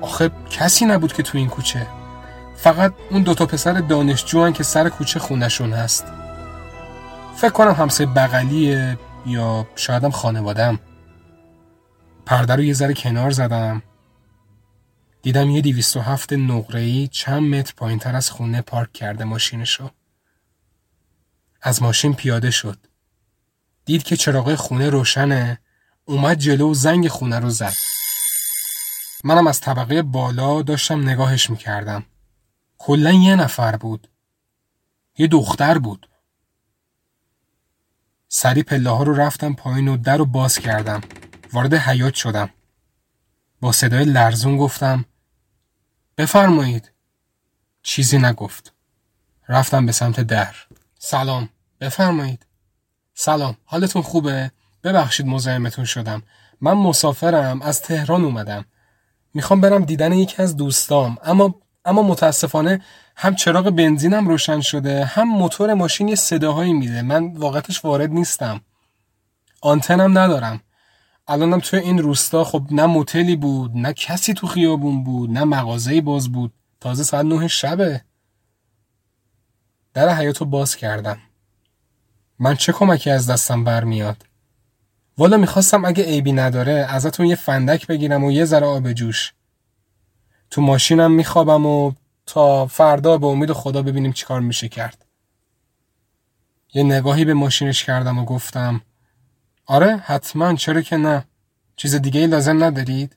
آخه 0.00 0.30
کسی 0.50 0.84
نبود 0.84 1.12
که 1.12 1.22
تو 1.22 1.38
این 1.38 1.48
کوچه. 1.48 1.86
فقط 2.56 2.92
اون 3.10 3.22
دوتا 3.22 3.46
پسر 3.46 3.72
دانشجو 3.72 4.50
که 4.50 4.62
سر 4.62 4.88
کوچه 4.88 5.20
خونشون 5.20 5.72
هست. 5.72 6.06
فکر 7.36 7.50
کنم 7.50 7.72
همسایه 7.72 8.10
بغلیه 8.10 8.98
یا 9.26 9.66
شایدم 9.76 10.10
خانوادم 10.10 10.78
پرده 12.26 12.54
رو 12.54 12.62
یه 12.62 12.72
ذره 12.72 12.94
کنار 12.94 13.30
زدم. 13.30 13.82
دیدم 15.22 15.50
یه 15.50 15.60
دیویست 15.60 15.96
و 15.96 16.00
هفت 16.00 16.32
نقره‌ای 16.32 17.08
چند 17.08 17.54
متر 17.54 17.72
پایین 17.76 17.98
تر 17.98 18.16
از 18.16 18.30
خونه 18.30 18.60
پارک 18.60 18.92
کرده 18.92 19.24
ماشینشو. 19.24 19.90
از 21.66 21.82
ماشین 21.82 22.14
پیاده 22.14 22.50
شد. 22.50 22.78
دید 23.84 24.02
که 24.02 24.16
چراغ 24.16 24.54
خونه 24.54 24.90
روشنه 24.90 25.58
اومد 26.04 26.38
جلو 26.38 26.70
و 26.70 26.74
زنگ 26.74 27.08
خونه 27.08 27.38
رو 27.38 27.50
زد. 27.50 27.74
منم 29.24 29.46
از 29.46 29.60
طبقه 29.60 30.02
بالا 30.02 30.62
داشتم 30.62 31.08
نگاهش 31.08 31.50
می‌کردم. 31.50 32.06
کلا 32.78 33.12
یه 33.12 33.36
نفر 33.36 33.76
بود. 33.76 34.08
یه 35.18 35.26
دختر 35.26 35.78
بود. 35.78 36.08
سری 38.28 38.62
پله 38.62 38.90
ها 38.90 39.02
رو 39.02 39.14
رفتم 39.14 39.54
پایین 39.54 39.88
و 39.88 39.96
در 39.96 40.16
رو 40.16 40.24
باز 40.24 40.58
کردم. 40.58 41.00
وارد 41.52 41.74
حیات 41.74 42.14
شدم. 42.14 42.50
با 43.60 43.72
صدای 43.72 44.04
لرزون 44.04 44.56
گفتم 44.56 45.04
بفرمایید. 46.16 46.92
چیزی 47.82 48.18
نگفت. 48.18 48.72
رفتم 49.48 49.86
به 49.86 49.92
سمت 49.92 50.20
در. 50.20 50.56
سلام. 50.98 51.48
بفرمایید. 51.80 52.46
سلام. 53.14 53.56
حالتون 53.64 54.02
خوبه؟ 54.02 54.50
ببخشید 54.84 55.26
مزاحمتون 55.26 55.84
شدم. 55.84 56.22
من 56.60 56.72
مسافرم. 56.72 57.62
از 57.62 57.82
تهران 57.82 58.24
اومدم. 58.24 58.64
می‌خوام 59.34 59.60
برم 59.60 59.84
دیدن 59.84 60.12
یکی 60.12 60.42
از 60.42 60.56
دوستام. 60.56 61.18
اما 61.24 61.54
اما 61.84 62.02
متاسفانه 62.02 62.82
هم 63.16 63.34
چراغ 63.34 63.70
بنزینم 63.70 64.28
روشن 64.28 64.60
شده 64.60 65.04
هم 65.04 65.28
موتور 65.28 65.74
ماشین 65.74 66.08
یه 66.08 66.14
صداهایی 66.14 66.72
میده. 66.72 67.02
من 67.02 67.36
واقعتش 67.36 67.84
وارد 67.84 68.10
نیستم. 68.10 68.60
آنتنم 69.60 70.18
ندارم. 70.18 70.60
الانم 71.28 71.60
توی 71.60 71.78
این 71.78 71.98
روستا 71.98 72.44
خب 72.44 72.66
نه 72.70 72.86
موتلی 72.86 73.36
بود 73.36 73.70
نه 73.74 73.92
کسی 73.92 74.34
تو 74.34 74.46
خیابون 74.46 75.04
بود 75.04 75.30
نه 75.30 75.44
مغازه‌ای 75.44 76.00
باز 76.00 76.32
بود. 76.32 76.52
تازه 76.80 77.04
ساعت 77.04 77.24
نه 77.24 77.48
شبه. 77.48 78.00
در 79.94 80.08
حیاتو 80.08 80.44
باز 80.44 80.76
کردم. 80.76 81.18
من 82.38 82.54
چه 82.54 82.72
کمکی 82.72 83.10
از 83.10 83.30
دستم 83.30 83.64
برمیاد؟ 83.64 84.26
والا 85.18 85.36
می‌خواستم 85.36 85.84
اگه 85.84 86.04
عیبی 86.04 86.32
نداره 86.32 86.72
ازتون 86.72 87.26
یه 87.26 87.34
فندک 87.34 87.86
بگیرم 87.86 88.24
و 88.24 88.32
یه 88.32 88.44
ذره 88.44 88.66
آب 88.66 88.92
جوش. 88.92 89.32
تو 90.50 90.62
ماشینم 90.62 91.12
میخوابم 91.12 91.66
و 91.66 91.92
تا 92.26 92.66
فردا 92.66 93.18
به 93.18 93.26
امید 93.26 93.52
خدا 93.52 93.82
ببینیم 93.82 94.12
چیکار 94.12 94.40
میشه 94.40 94.68
کرد. 94.68 95.04
یه 96.74 96.82
نگاهی 96.82 97.24
به 97.24 97.34
ماشینش 97.34 97.84
کردم 97.84 98.18
و 98.18 98.24
گفتم 98.24 98.80
آره 99.66 99.96
حتما 99.96 100.54
چرا 100.54 100.82
که 100.82 100.96
نه. 100.96 101.24
چیز 101.76 101.94
دیگه 101.94 102.20
ای 102.20 102.26
لازم 102.26 102.64
ندارید؟ 102.64 103.16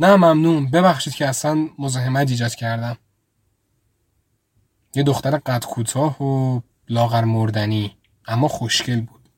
نه 0.00 0.16
ممنون. 0.16 0.70
ببخشید 0.70 1.14
که 1.14 1.28
اصلا 1.28 1.68
مزاحمت 1.78 2.30
ایجاد 2.30 2.54
کردم. 2.54 2.96
یه 4.94 5.02
دختر 5.02 5.36
قد 5.36 5.64
کوتاه 5.64 6.22
و 6.22 6.60
لاغر 6.88 7.24
مردنی. 7.24 7.96
اما 8.30 8.48
خوشگل 8.48 9.00
بود. 9.00 9.28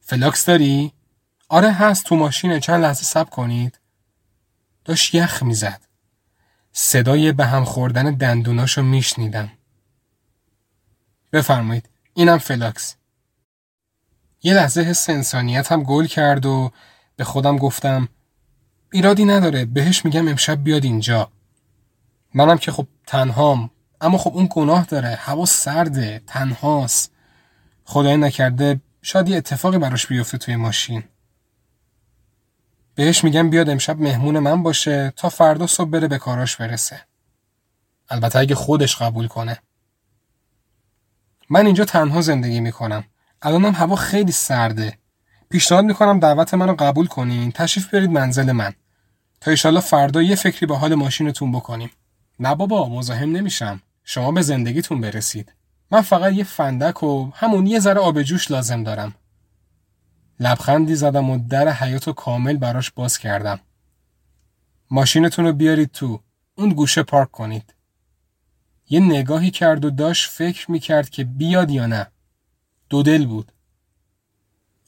فلاکس 0.00 0.46
داری؟ 0.46 0.92
آره 1.48 1.72
هست. 1.72 2.04
تو 2.04 2.16
ماشینه. 2.16 2.60
چند 2.60 2.82
لحظه 2.82 3.02
سب 3.04 3.30
کنید. 3.30 3.80
داشت 4.84 5.14
یخ 5.14 5.42
می‌زد. 5.42 5.80
صدای 6.72 7.32
به 7.32 7.46
هم 7.46 7.64
خوردن 7.64 8.14
دندوناشو 8.14 8.82
میشنیدم. 8.82 9.52
بفرمایید. 11.32 11.88
اینم 12.14 12.38
فلاکس. 12.38 12.96
یه 14.42 14.54
لحظه 14.54 14.80
حس 14.80 15.10
انسانیت 15.10 15.72
هم 15.72 15.82
گل 15.82 16.06
کرد 16.06 16.46
و 16.46 16.72
به 17.16 17.24
خودم 17.24 17.56
گفتم 17.56 18.08
ایرادی 18.92 19.24
نداره. 19.24 19.64
بهش 19.64 20.04
میگم 20.04 20.28
امشب 20.28 20.64
بیاد 20.64 20.84
اینجا. 20.84 21.32
منم 22.34 22.58
که 22.58 22.72
خب 22.72 22.86
تنهام. 23.06 23.70
اما 24.00 24.18
خب 24.18 24.32
اون 24.34 24.48
گناه 24.50 24.84
داره. 24.84 25.14
هوا 25.14 25.44
سرده. 25.44 26.22
تنهاست. 26.26 27.15
خدای 27.88 28.16
نکرده 28.16 28.80
شاید 29.02 29.28
یه 29.28 29.36
اتفاقی 29.36 29.78
براش 29.78 30.06
بیفته 30.06 30.38
توی 30.38 30.56
ماشین. 30.56 31.04
بهش 32.94 33.24
میگم 33.24 33.50
بیاد 33.50 33.70
امشب 33.70 34.00
مهمون 34.00 34.38
من 34.38 34.62
باشه 34.62 35.12
تا 35.16 35.28
فردا 35.28 35.66
صبح 35.66 35.90
بره 35.90 36.08
به 36.08 36.18
کاراش 36.18 36.56
برسه. 36.56 37.00
البته 38.08 38.38
اگه 38.38 38.54
خودش 38.54 38.96
قبول 38.96 39.28
کنه. 39.28 39.58
من 41.50 41.66
اینجا 41.66 41.84
تنها 41.84 42.20
زندگی 42.20 42.60
می‌کنم. 42.60 43.04
الانم 43.42 43.72
هوا 43.72 43.96
خیلی 43.96 44.32
سرده. 44.32 44.98
پیشنهاد 45.50 45.84
می‌کنم 45.84 46.20
دعوت 46.20 46.54
منو 46.54 46.74
قبول 46.78 47.06
کنین. 47.06 47.52
تشریف 47.52 47.94
برید 47.94 48.10
منزل 48.10 48.52
من. 48.52 48.74
تا 49.40 49.50
ایشالا 49.50 49.80
فردا 49.80 50.22
یه 50.22 50.36
فکری 50.36 50.66
به 50.66 50.76
حال 50.76 50.94
ماشینتون 50.94 51.52
بکنیم. 51.52 51.90
نه 52.40 52.54
بابا 52.54 52.88
مزاحم 52.88 53.36
نمیشم. 53.36 53.82
شما 54.04 54.32
به 54.32 54.42
زندگیتون 54.42 55.00
برسید. 55.00 55.52
من 55.90 56.00
فقط 56.00 56.32
یه 56.32 56.44
فندک 56.44 57.02
و 57.02 57.30
همون 57.34 57.66
یه 57.66 57.80
ذره 57.80 58.00
آب 58.00 58.22
جوش 58.22 58.50
لازم 58.50 58.82
دارم. 58.82 59.14
لبخندی 60.40 60.94
زدم 60.94 61.30
و 61.30 61.38
در 61.48 61.68
حیات 61.68 62.10
کامل 62.10 62.56
براش 62.56 62.90
باز 62.90 63.18
کردم. 63.18 63.60
ماشینتون 64.90 65.44
رو 65.44 65.52
بیارید 65.52 65.90
تو 65.90 66.20
اون 66.54 66.68
گوشه 66.68 67.02
پارک 67.02 67.30
کنید. 67.30 67.74
یه 68.88 69.00
نگاهی 69.00 69.50
کرد 69.50 69.84
و 69.84 69.90
داشت 69.90 70.30
فکر 70.30 70.70
می‌کرد 70.70 71.10
که 71.10 71.24
بیاد 71.24 71.70
یا 71.70 71.86
نه. 71.86 72.06
دو 72.88 73.02
دل 73.02 73.26
بود. 73.26 73.52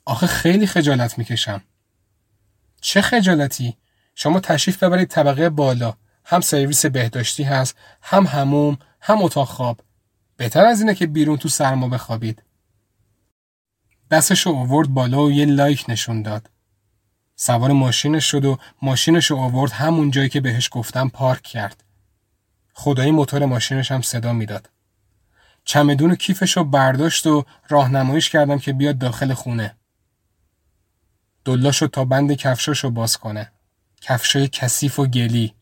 آخه 0.04 0.26
خیلی 0.26 0.66
خجالت 0.66 1.18
می‌کشم. 1.18 1.62
چه 2.80 3.00
خجالتی؟ 3.00 3.76
شما 4.14 4.40
تشریف 4.40 4.82
ببرید 4.82 5.08
طبقه 5.08 5.50
بالا. 5.50 5.94
هم 6.24 6.40
سرویس 6.40 6.86
بهداشتی 6.86 7.42
هست 7.42 7.76
هم 8.02 8.26
هموم 8.26 8.78
هم 9.00 9.22
اتاق 9.22 9.48
خواب. 9.48 9.80
بهتر 10.38 10.66
از 10.66 10.80
اینه 10.80 10.94
که 10.94 11.06
بیرون 11.06 11.36
تو 11.36 11.48
سرما 11.48 11.88
بخوابید 11.88 12.42
دستشو 14.10 14.50
آورد 14.50 14.88
بالا 14.88 15.24
و 15.24 15.32
یه 15.32 15.44
لایک 15.44 15.84
نشون 15.88 16.22
داد 16.22 16.50
سوار 17.36 17.72
ماشینش 17.72 18.24
شد 18.24 18.44
و 18.44 18.58
ماشینشو 18.82 19.36
آورد 19.36 19.72
همون 19.72 20.10
جایی 20.10 20.28
که 20.28 20.40
بهش 20.40 20.68
گفتم 20.72 21.08
پارک 21.08 21.42
کرد 21.42 21.84
خدایی 22.72 23.10
موتور 23.10 23.44
ماشینش 23.44 23.92
هم 23.92 24.02
صدا 24.02 24.32
می‌داد 24.32 24.70
چمدون 25.64 26.10
و 26.10 26.14
کیفش 26.14 26.56
رو 26.56 26.64
برداشت 26.64 27.26
و 27.26 27.44
راهنماییش 27.68 28.30
کردم 28.30 28.58
که 28.58 28.72
بیاد 28.72 28.98
داخل 28.98 29.34
خونه. 29.34 29.76
دلاشو 31.44 31.86
تا 31.86 32.04
بند 32.04 32.32
کفشاشو 32.32 32.90
باز 32.90 33.16
کنه. 33.16 33.52
کفشای 34.00 34.48
کثیف 34.48 34.98
و 34.98 35.06
گلی. 35.06 35.54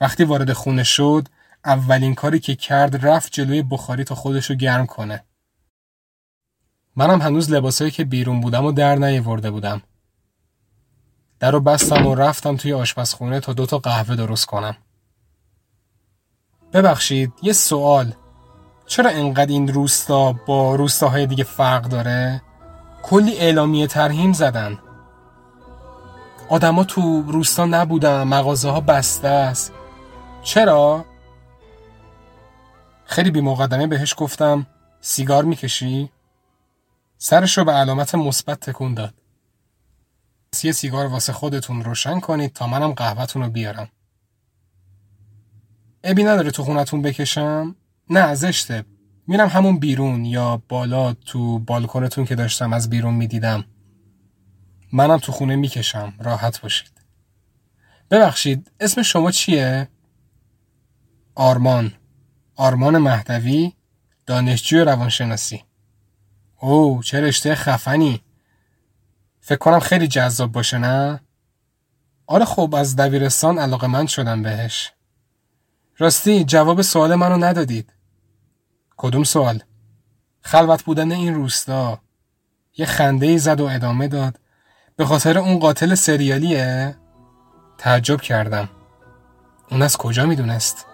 وقتی 0.00 0.24
وارد 0.24 0.52
خونه 0.52 0.84
شد، 0.84 1.28
اولین 1.64 2.14
کاری 2.14 2.40
که 2.40 2.54
کرد 2.54 3.06
رفت 3.06 3.32
جلوی 3.32 3.62
بخاری 3.62 4.04
تا 4.04 4.14
خودشو 4.14 4.54
گرم 4.54 4.86
کنه. 4.86 5.24
منم 6.96 7.22
هنوز 7.22 7.50
لباسایی 7.50 7.90
که 7.90 8.04
بیرون 8.04 8.40
بودم 8.40 8.64
و 8.64 8.72
در 8.72 8.94
نیاورده 8.96 9.50
بودم. 9.50 9.82
در 11.40 11.50
رو 11.50 11.60
بستم 11.60 12.06
و 12.06 12.14
رفتم 12.14 12.56
توی 12.56 12.72
آشپزخونه 12.72 13.40
تا 13.40 13.52
دوتا 13.52 13.78
قهوه 13.78 14.16
درست 14.16 14.46
کنم. 14.46 14.76
ببخشید 16.72 17.32
یه 17.42 17.52
سوال 17.52 18.14
چرا 18.86 19.10
انقدر 19.10 19.50
این 19.52 19.68
روستا 19.68 20.32
با 20.32 20.74
روستاهای 20.74 21.26
دیگه 21.26 21.44
فرق 21.44 21.82
داره؟ 21.82 22.42
کلی 23.02 23.38
اعلامیه 23.38 23.86
ترهیم 23.86 24.32
زدن 24.32 24.78
آدما 26.48 26.84
تو 26.84 27.22
روستا 27.22 27.64
نبودن 27.64 28.22
مغازه 28.22 28.70
ها 28.70 28.80
بسته 28.80 29.28
است 29.28 29.72
چرا؟ 30.42 31.04
خیلی 33.12 33.30
بی 33.30 33.40
مقدمه 33.40 33.86
بهش 33.86 34.14
گفتم 34.16 34.66
سیگار 35.00 35.44
می‌کشی؟ 35.44 36.10
سرش 37.18 37.58
رو 37.58 37.64
به 37.64 37.72
علامت 37.72 38.14
مثبت 38.14 38.60
تکون 38.60 38.94
داد. 38.94 39.14
یه 40.62 40.72
سیگار 40.72 41.06
واسه 41.06 41.32
خودتون 41.32 41.84
روشن 41.84 42.20
کنید 42.20 42.52
تا 42.52 42.66
منم 42.66 42.92
قهوهتون 42.92 43.42
رو 43.42 43.50
بیارم. 43.50 43.88
ابی 46.04 46.24
نداره 46.24 46.50
تو 46.50 46.64
خونتون 46.64 47.02
بکشم؟ 47.02 47.76
نه 48.10 48.34
زشته. 48.34 48.84
میرم 49.26 49.48
همون 49.48 49.78
بیرون 49.78 50.24
یا 50.24 50.62
بالا 50.68 51.12
تو 51.12 51.58
بالکنتون 51.58 52.24
که 52.24 52.34
داشتم 52.34 52.72
از 52.72 52.90
بیرون 52.90 53.14
می‌دیدم. 53.14 53.64
منم 54.92 55.18
تو 55.18 55.32
خونه 55.32 55.56
می‌کشم. 55.56 56.12
راحت 56.18 56.60
باشید. 56.60 56.92
ببخشید 58.10 58.70
اسم 58.80 59.02
شما 59.02 59.30
چیه؟ 59.30 59.88
آرمان 61.34 61.92
آرمان 62.56 62.98
مهدوی 62.98 63.72
دانشجوی 64.26 64.80
روانشناسی. 64.80 65.64
او 66.60 67.02
چه 67.02 67.20
رشته 67.20 67.54
خفنی. 67.54 68.22
فکر 69.40 69.58
کنم 69.58 69.80
خیلی 69.80 70.08
جذاب 70.08 70.52
باشه 70.52 70.78
نه؟ 70.78 71.20
آره 72.26 72.44
خب 72.44 72.74
از 72.78 72.96
دبیرستان 72.96 73.58
علاقه 73.58 73.86
من 73.86 74.06
شدم 74.06 74.42
بهش. 74.42 74.92
راستی 75.98 76.44
جواب 76.44 76.82
سوال 76.82 77.14
منو 77.14 77.44
ندادید. 77.44 77.92
کدوم 78.96 79.24
سوال؟ 79.24 79.62
خلوت 80.40 80.82
بودن 80.82 81.12
این 81.12 81.34
روستا. 81.34 82.00
یه 82.76 82.86
خنده 82.86 83.26
ای 83.26 83.38
زد 83.38 83.60
و 83.60 83.64
ادامه 83.64 84.08
داد. 84.08 84.40
به 84.96 85.04
خاطر 85.04 85.38
اون 85.38 85.58
قاتل 85.58 85.94
سریالیه؟ 85.94 86.96
تعجب 87.78 88.20
کردم. 88.20 88.68
اون 89.70 89.82
از 89.82 89.96
کجا 89.96 90.26
می‌دونست؟ 90.26 90.86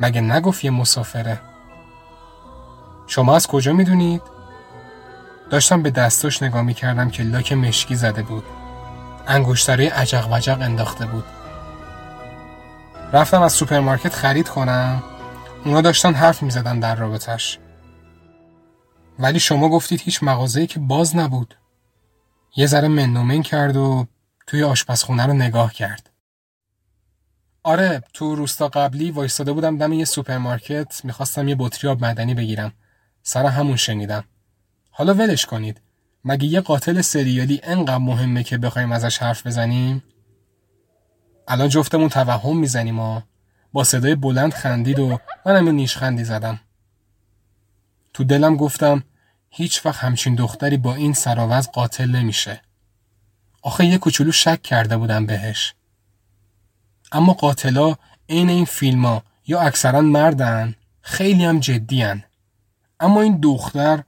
مگه 0.00 0.20
نگفت 0.20 0.64
یه 0.64 0.70
مسافره؟ 0.70 1.40
شما 3.06 3.36
از 3.36 3.46
کجا 3.46 3.72
می‌دونید؟ 3.72 4.22
داشتم 5.50 5.82
به 5.82 5.90
دستاش 5.90 6.42
نگاه 6.42 6.62
می‌کردم 6.62 7.10
که 7.10 7.22
لاک 7.22 7.52
مشکی 7.52 7.94
زده 7.94 8.22
بود. 8.22 8.44
انگشترهای 9.26 9.88
عجق 9.88 10.28
وجق 10.32 10.60
انداخته 10.60 11.06
بود. 11.06 11.24
رفتم 13.12 13.42
از 13.42 13.52
سوپرمارکت 13.52 14.14
خرید 14.14 14.48
کنم. 14.48 15.02
اونا 15.64 15.80
داشتن 15.80 16.14
حرف 16.14 16.42
می‌زدن 16.42 16.80
در 16.80 16.94
رابطش 16.94 17.58
ولی 19.18 19.40
شما 19.40 19.68
گفتید 19.68 20.00
هیچ 20.00 20.22
مغازه‌ای 20.22 20.66
که 20.66 20.80
باز 20.80 21.16
نبود. 21.16 21.56
یه 22.56 22.66
ذره 22.66 22.88
منومن 22.88 23.42
کرد 23.42 23.76
و 23.76 24.06
توی 24.46 24.62
آشپزخونه 24.62 25.26
رو 25.26 25.32
نگاه 25.32 25.72
کرد. 25.72 26.09
آره 27.62 28.02
تو 28.12 28.34
روستا 28.34 28.68
قبلی 28.68 29.10
وایستاده 29.10 29.52
بودم 29.52 29.78
دم 29.78 29.92
یه 29.92 30.04
سوپرمارکت 30.04 31.04
می‌خواستم 31.04 31.48
یه 31.48 31.56
بطری 31.58 31.90
آب 31.90 32.04
مدنی 32.04 32.34
بگیرم. 32.34 32.72
سر 33.22 33.46
همون 33.46 33.76
شنیدم. 33.76 34.24
حالا 34.90 35.14
ولش 35.14 35.46
کنید. 35.46 35.80
مگه 36.24 36.44
یه 36.44 36.60
قاتل 36.60 37.00
سریالی 37.00 37.60
انقدر 37.62 37.98
مهمه 37.98 38.42
که 38.42 38.58
بخوایم 38.58 38.92
ازش 38.92 39.18
حرف 39.18 39.46
بزنیم؟ 39.46 40.02
الان 41.48 41.68
جفتمون 41.68 42.08
توهم 42.08 42.56
می‌زنیم 42.56 42.98
و 42.98 43.20
با 43.72 43.84
صدای 43.84 44.14
بلند 44.14 44.52
خندید 44.52 44.98
و 44.98 45.18
منم 45.46 45.66
یه 45.66 45.72
نیشخندی 45.72 46.24
زدم. 46.24 46.60
تو 48.14 48.24
دلم 48.24 48.56
گفتم 48.56 49.02
هیچ 49.50 49.86
وقت 49.86 50.00
همچین 50.00 50.34
دختری 50.34 50.76
با 50.76 50.94
این 50.94 51.12
سراوز 51.12 51.68
قاتل 51.68 52.10
نمیشه. 52.10 52.62
آخه 53.62 53.86
یه 53.86 53.98
کوچولو 53.98 54.32
شک 54.32 54.62
کرده 54.62 54.96
بودم 54.96 55.26
بهش. 55.26 55.74
اما 57.12 57.32
قاتلا 57.32 57.94
عین 58.28 58.48
این 58.48 58.64
فیلم 58.64 59.06
ها 59.06 59.22
یا 59.46 59.60
اکثرا 59.60 60.00
مردن 60.00 60.74
خیلی 61.00 61.44
هم 61.44 61.60
جدی 61.60 62.02
هن. 62.02 62.24
اما 63.00 63.22
این 63.22 63.40
دختر 63.40 64.02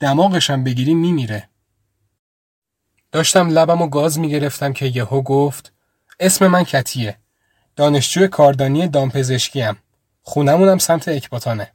دماغشم 0.00 0.64
بگیری 0.64 0.94
میمیره. 0.94 1.48
داشتم 3.12 3.48
لبم 3.48 3.82
و 3.82 3.88
گاز 3.88 4.18
می‌گرفتم 4.18 4.72
که 4.72 4.86
یهو 4.86 5.22
گفت 5.22 5.72
اسم 6.20 6.46
من 6.46 6.64
کتیه. 6.64 7.18
دانشجوی 7.76 8.28
کاردانی 8.28 8.88
دامپزشکیم. 8.88 9.76
خونمونم 10.22 10.78
سمت 10.78 11.08
اکباتانه. 11.08 11.72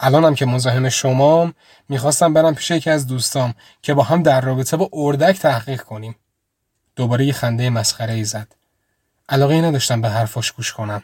الانم 0.00 0.34
که 0.34 0.46
مزاحم 0.46 0.88
شمام 0.88 1.54
می‌خواستم 1.88 2.32
برم 2.32 2.54
پیش 2.54 2.70
یکی 2.70 2.90
از 2.90 3.06
دوستام 3.06 3.54
که 3.82 3.94
با 3.94 4.02
هم 4.02 4.22
در 4.22 4.40
رابطه 4.40 4.76
با 4.76 4.90
اردک 4.92 5.38
تحقیق 5.38 5.82
کنیم. 5.82 6.16
دوباره 6.96 7.26
یه 7.26 7.32
خنده 7.32 7.70
مسخره 7.70 8.14
ای 8.14 8.24
زد. 8.24 8.57
علاقه 9.28 9.60
نداشتم 9.60 10.00
به 10.00 10.08
حرفاش 10.08 10.52
گوش 10.52 10.72
کنم. 10.72 11.02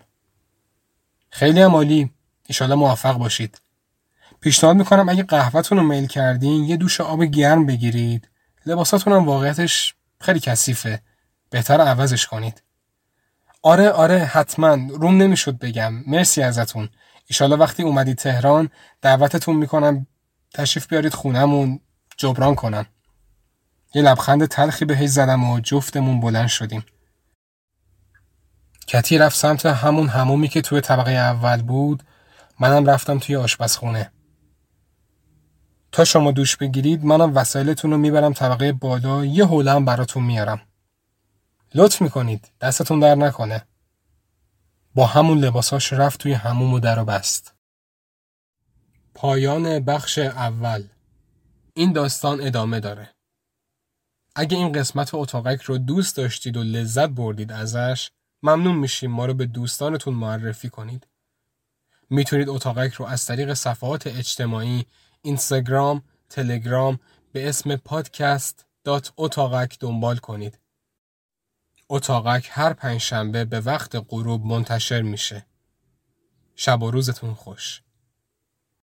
خیلی 1.31 1.61
هم 1.61 1.75
عالی. 1.75 2.11
ایشالا 2.47 2.77
موفق 2.77 3.19
باشید. 3.19 3.61
پیشنهاد 4.41 4.77
می‌کنم 4.77 5.09
اگه 5.09 5.23
قهوهتون 5.23 5.79
رو 5.79 5.85
میل 5.85 6.07
کردین 6.07 6.65
یه 6.65 6.77
دوش 6.77 7.01
آب 7.01 7.25
گرم 7.25 7.67
بگیرید. 7.67 8.29
لباساتون 8.67 9.13
هم 9.13 9.25
واقعیتش 9.25 9.95
خیلی 10.21 10.41
کثیفه. 10.41 11.03
بهتر 11.51 11.81
عوضش 11.81 12.27
کنید. 12.27 12.63
آره 13.63 13.91
آره 13.91 14.19
حتما 14.19 14.75
روم 14.75 15.17
نمی‌شد 15.17 15.59
بگم. 15.59 15.93
مرسی 16.07 16.43
ازتون. 16.43 16.89
ایشالا 17.27 17.57
وقتی 17.57 17.83
اومدید 17.83 18.19
تهران 18.19 18.71
دعوتتون 19.03 19.57
می‌کنم 19.57 20.07
تشریف 20.55 20.87
بیارید 20.87 21.15
خونمون 21.15 21.81
جبران 22.17 22.55
کنم. 22.55 22.87
یه 23.95 24.03
لبخند 24.03 24.47
تلخی 24.47 24.85
بهش 24.85 25.09
زدم 25.09 25.51
و 25.51 25.61
جفتمون 25.61 26.21
بلند 26.21 26.49
شدیم. 26.49 26.85
کتی 28.87 29.19
رفت 29.19 29.37
سمت 29.37 29.67
همون 29.67 30.09
همومی 30.09 30.49
که 30.49 30.63
توی 30.63 30.81
طبقه 30.81 31.11
اول 31.11 31.63
بود. 31.63 32.03
منم 32.61 32.87
رفتم 32.87 33.19
توی 33.19 33.37
آشپزخونه. 33.37 34.13
تا 35.93 36.05
شما 36.05 36.33
دوش 36.33 36.57
بگیرید 36.57 37.05
منم 37.05 37.37
وسایلتون 37.37 37.91
رو 37.91 37.99
می‌برم 37.99 38.33
طبقه 38.33 38.73
بالا 38.73 39.25
یه 39.25 39.45
حوله 39.47 39.73
هم 39.73 39.85
براتون 39.85 40.23
میارم. 40.23 40.61
لطف 41.75 42.03
می‌کنید 42.03 42.51
دستتون 42.61 43.01
در 43.01 43.15
نکنه. 43.15 43.67
با 44.95 45.07
همون 45.07 45.39
لباساش 45.39 45.93
رفت 45.93 46.21
توی 46.21 46.33
هموم 46.33 46.73
و 46.73 46.81
در 46.81 46.99
و 46.99 47.05
بست. 47.05 47.55
پایان 49.15 49.81
بخش 49.81 50.19
اول. 50.19 50.85
این 51.75 51.93
داستان 51.93 52.41
ادامه 52.41 52.81
داره. 52.81 53.15
اگه 54.37 54.57
این 54.57 54.73
قسمت 54.73 55.15
اتاقک 55.15 55.63
رو 55.63 55.79
دوست 55.79 56.17
داشتید 56.17 56.57
و 56.57 56.63
لذت 56.63 57.09
بردید 57.09 57.53
ازش 57.53 58.11
ممنون 58.45 58.77
میشیم 58.77 59.11
ما 59.11 59.27
رو 59.27 59.35
به 59.35 59.47
دوستانتون 59.47 60.15
معرفی 60.15 60.69
کنید. 60.69 61.07
می‌تونید 62.11 62.49
اتاقک 62.49 62.93
رو 62.93 63.05
از 63.07 63.27
طریق 63.27 63.55
صفحات 63.55 64.07
اجتماعی 64.07 64.87
اینستاگرام، 65.23 66.03
تلگرام 66.29 67.01
به 67.33 67.49
اسم 67.49 67.77
پادکست 67.77 68.67
دات 68.85 69.13
اتاقک 69.17 69.77
دنبال 69.81 70.17
کنید. 70.17 70.59
اتاقک 71.89 72.49
هر 72.51 72.73
پنج 72.73 73.01
شنبه 73.01 73.45
به 73.45 73.61
وقت 73.61 73.97
غروب 74.09 74.47
منتشر 74.47 75.03
میشه. 75.03 75.47
شب 76.57 76.83
و 76.83 76.91
روزتون 76.91 77.35
خوش. 77.35 77.83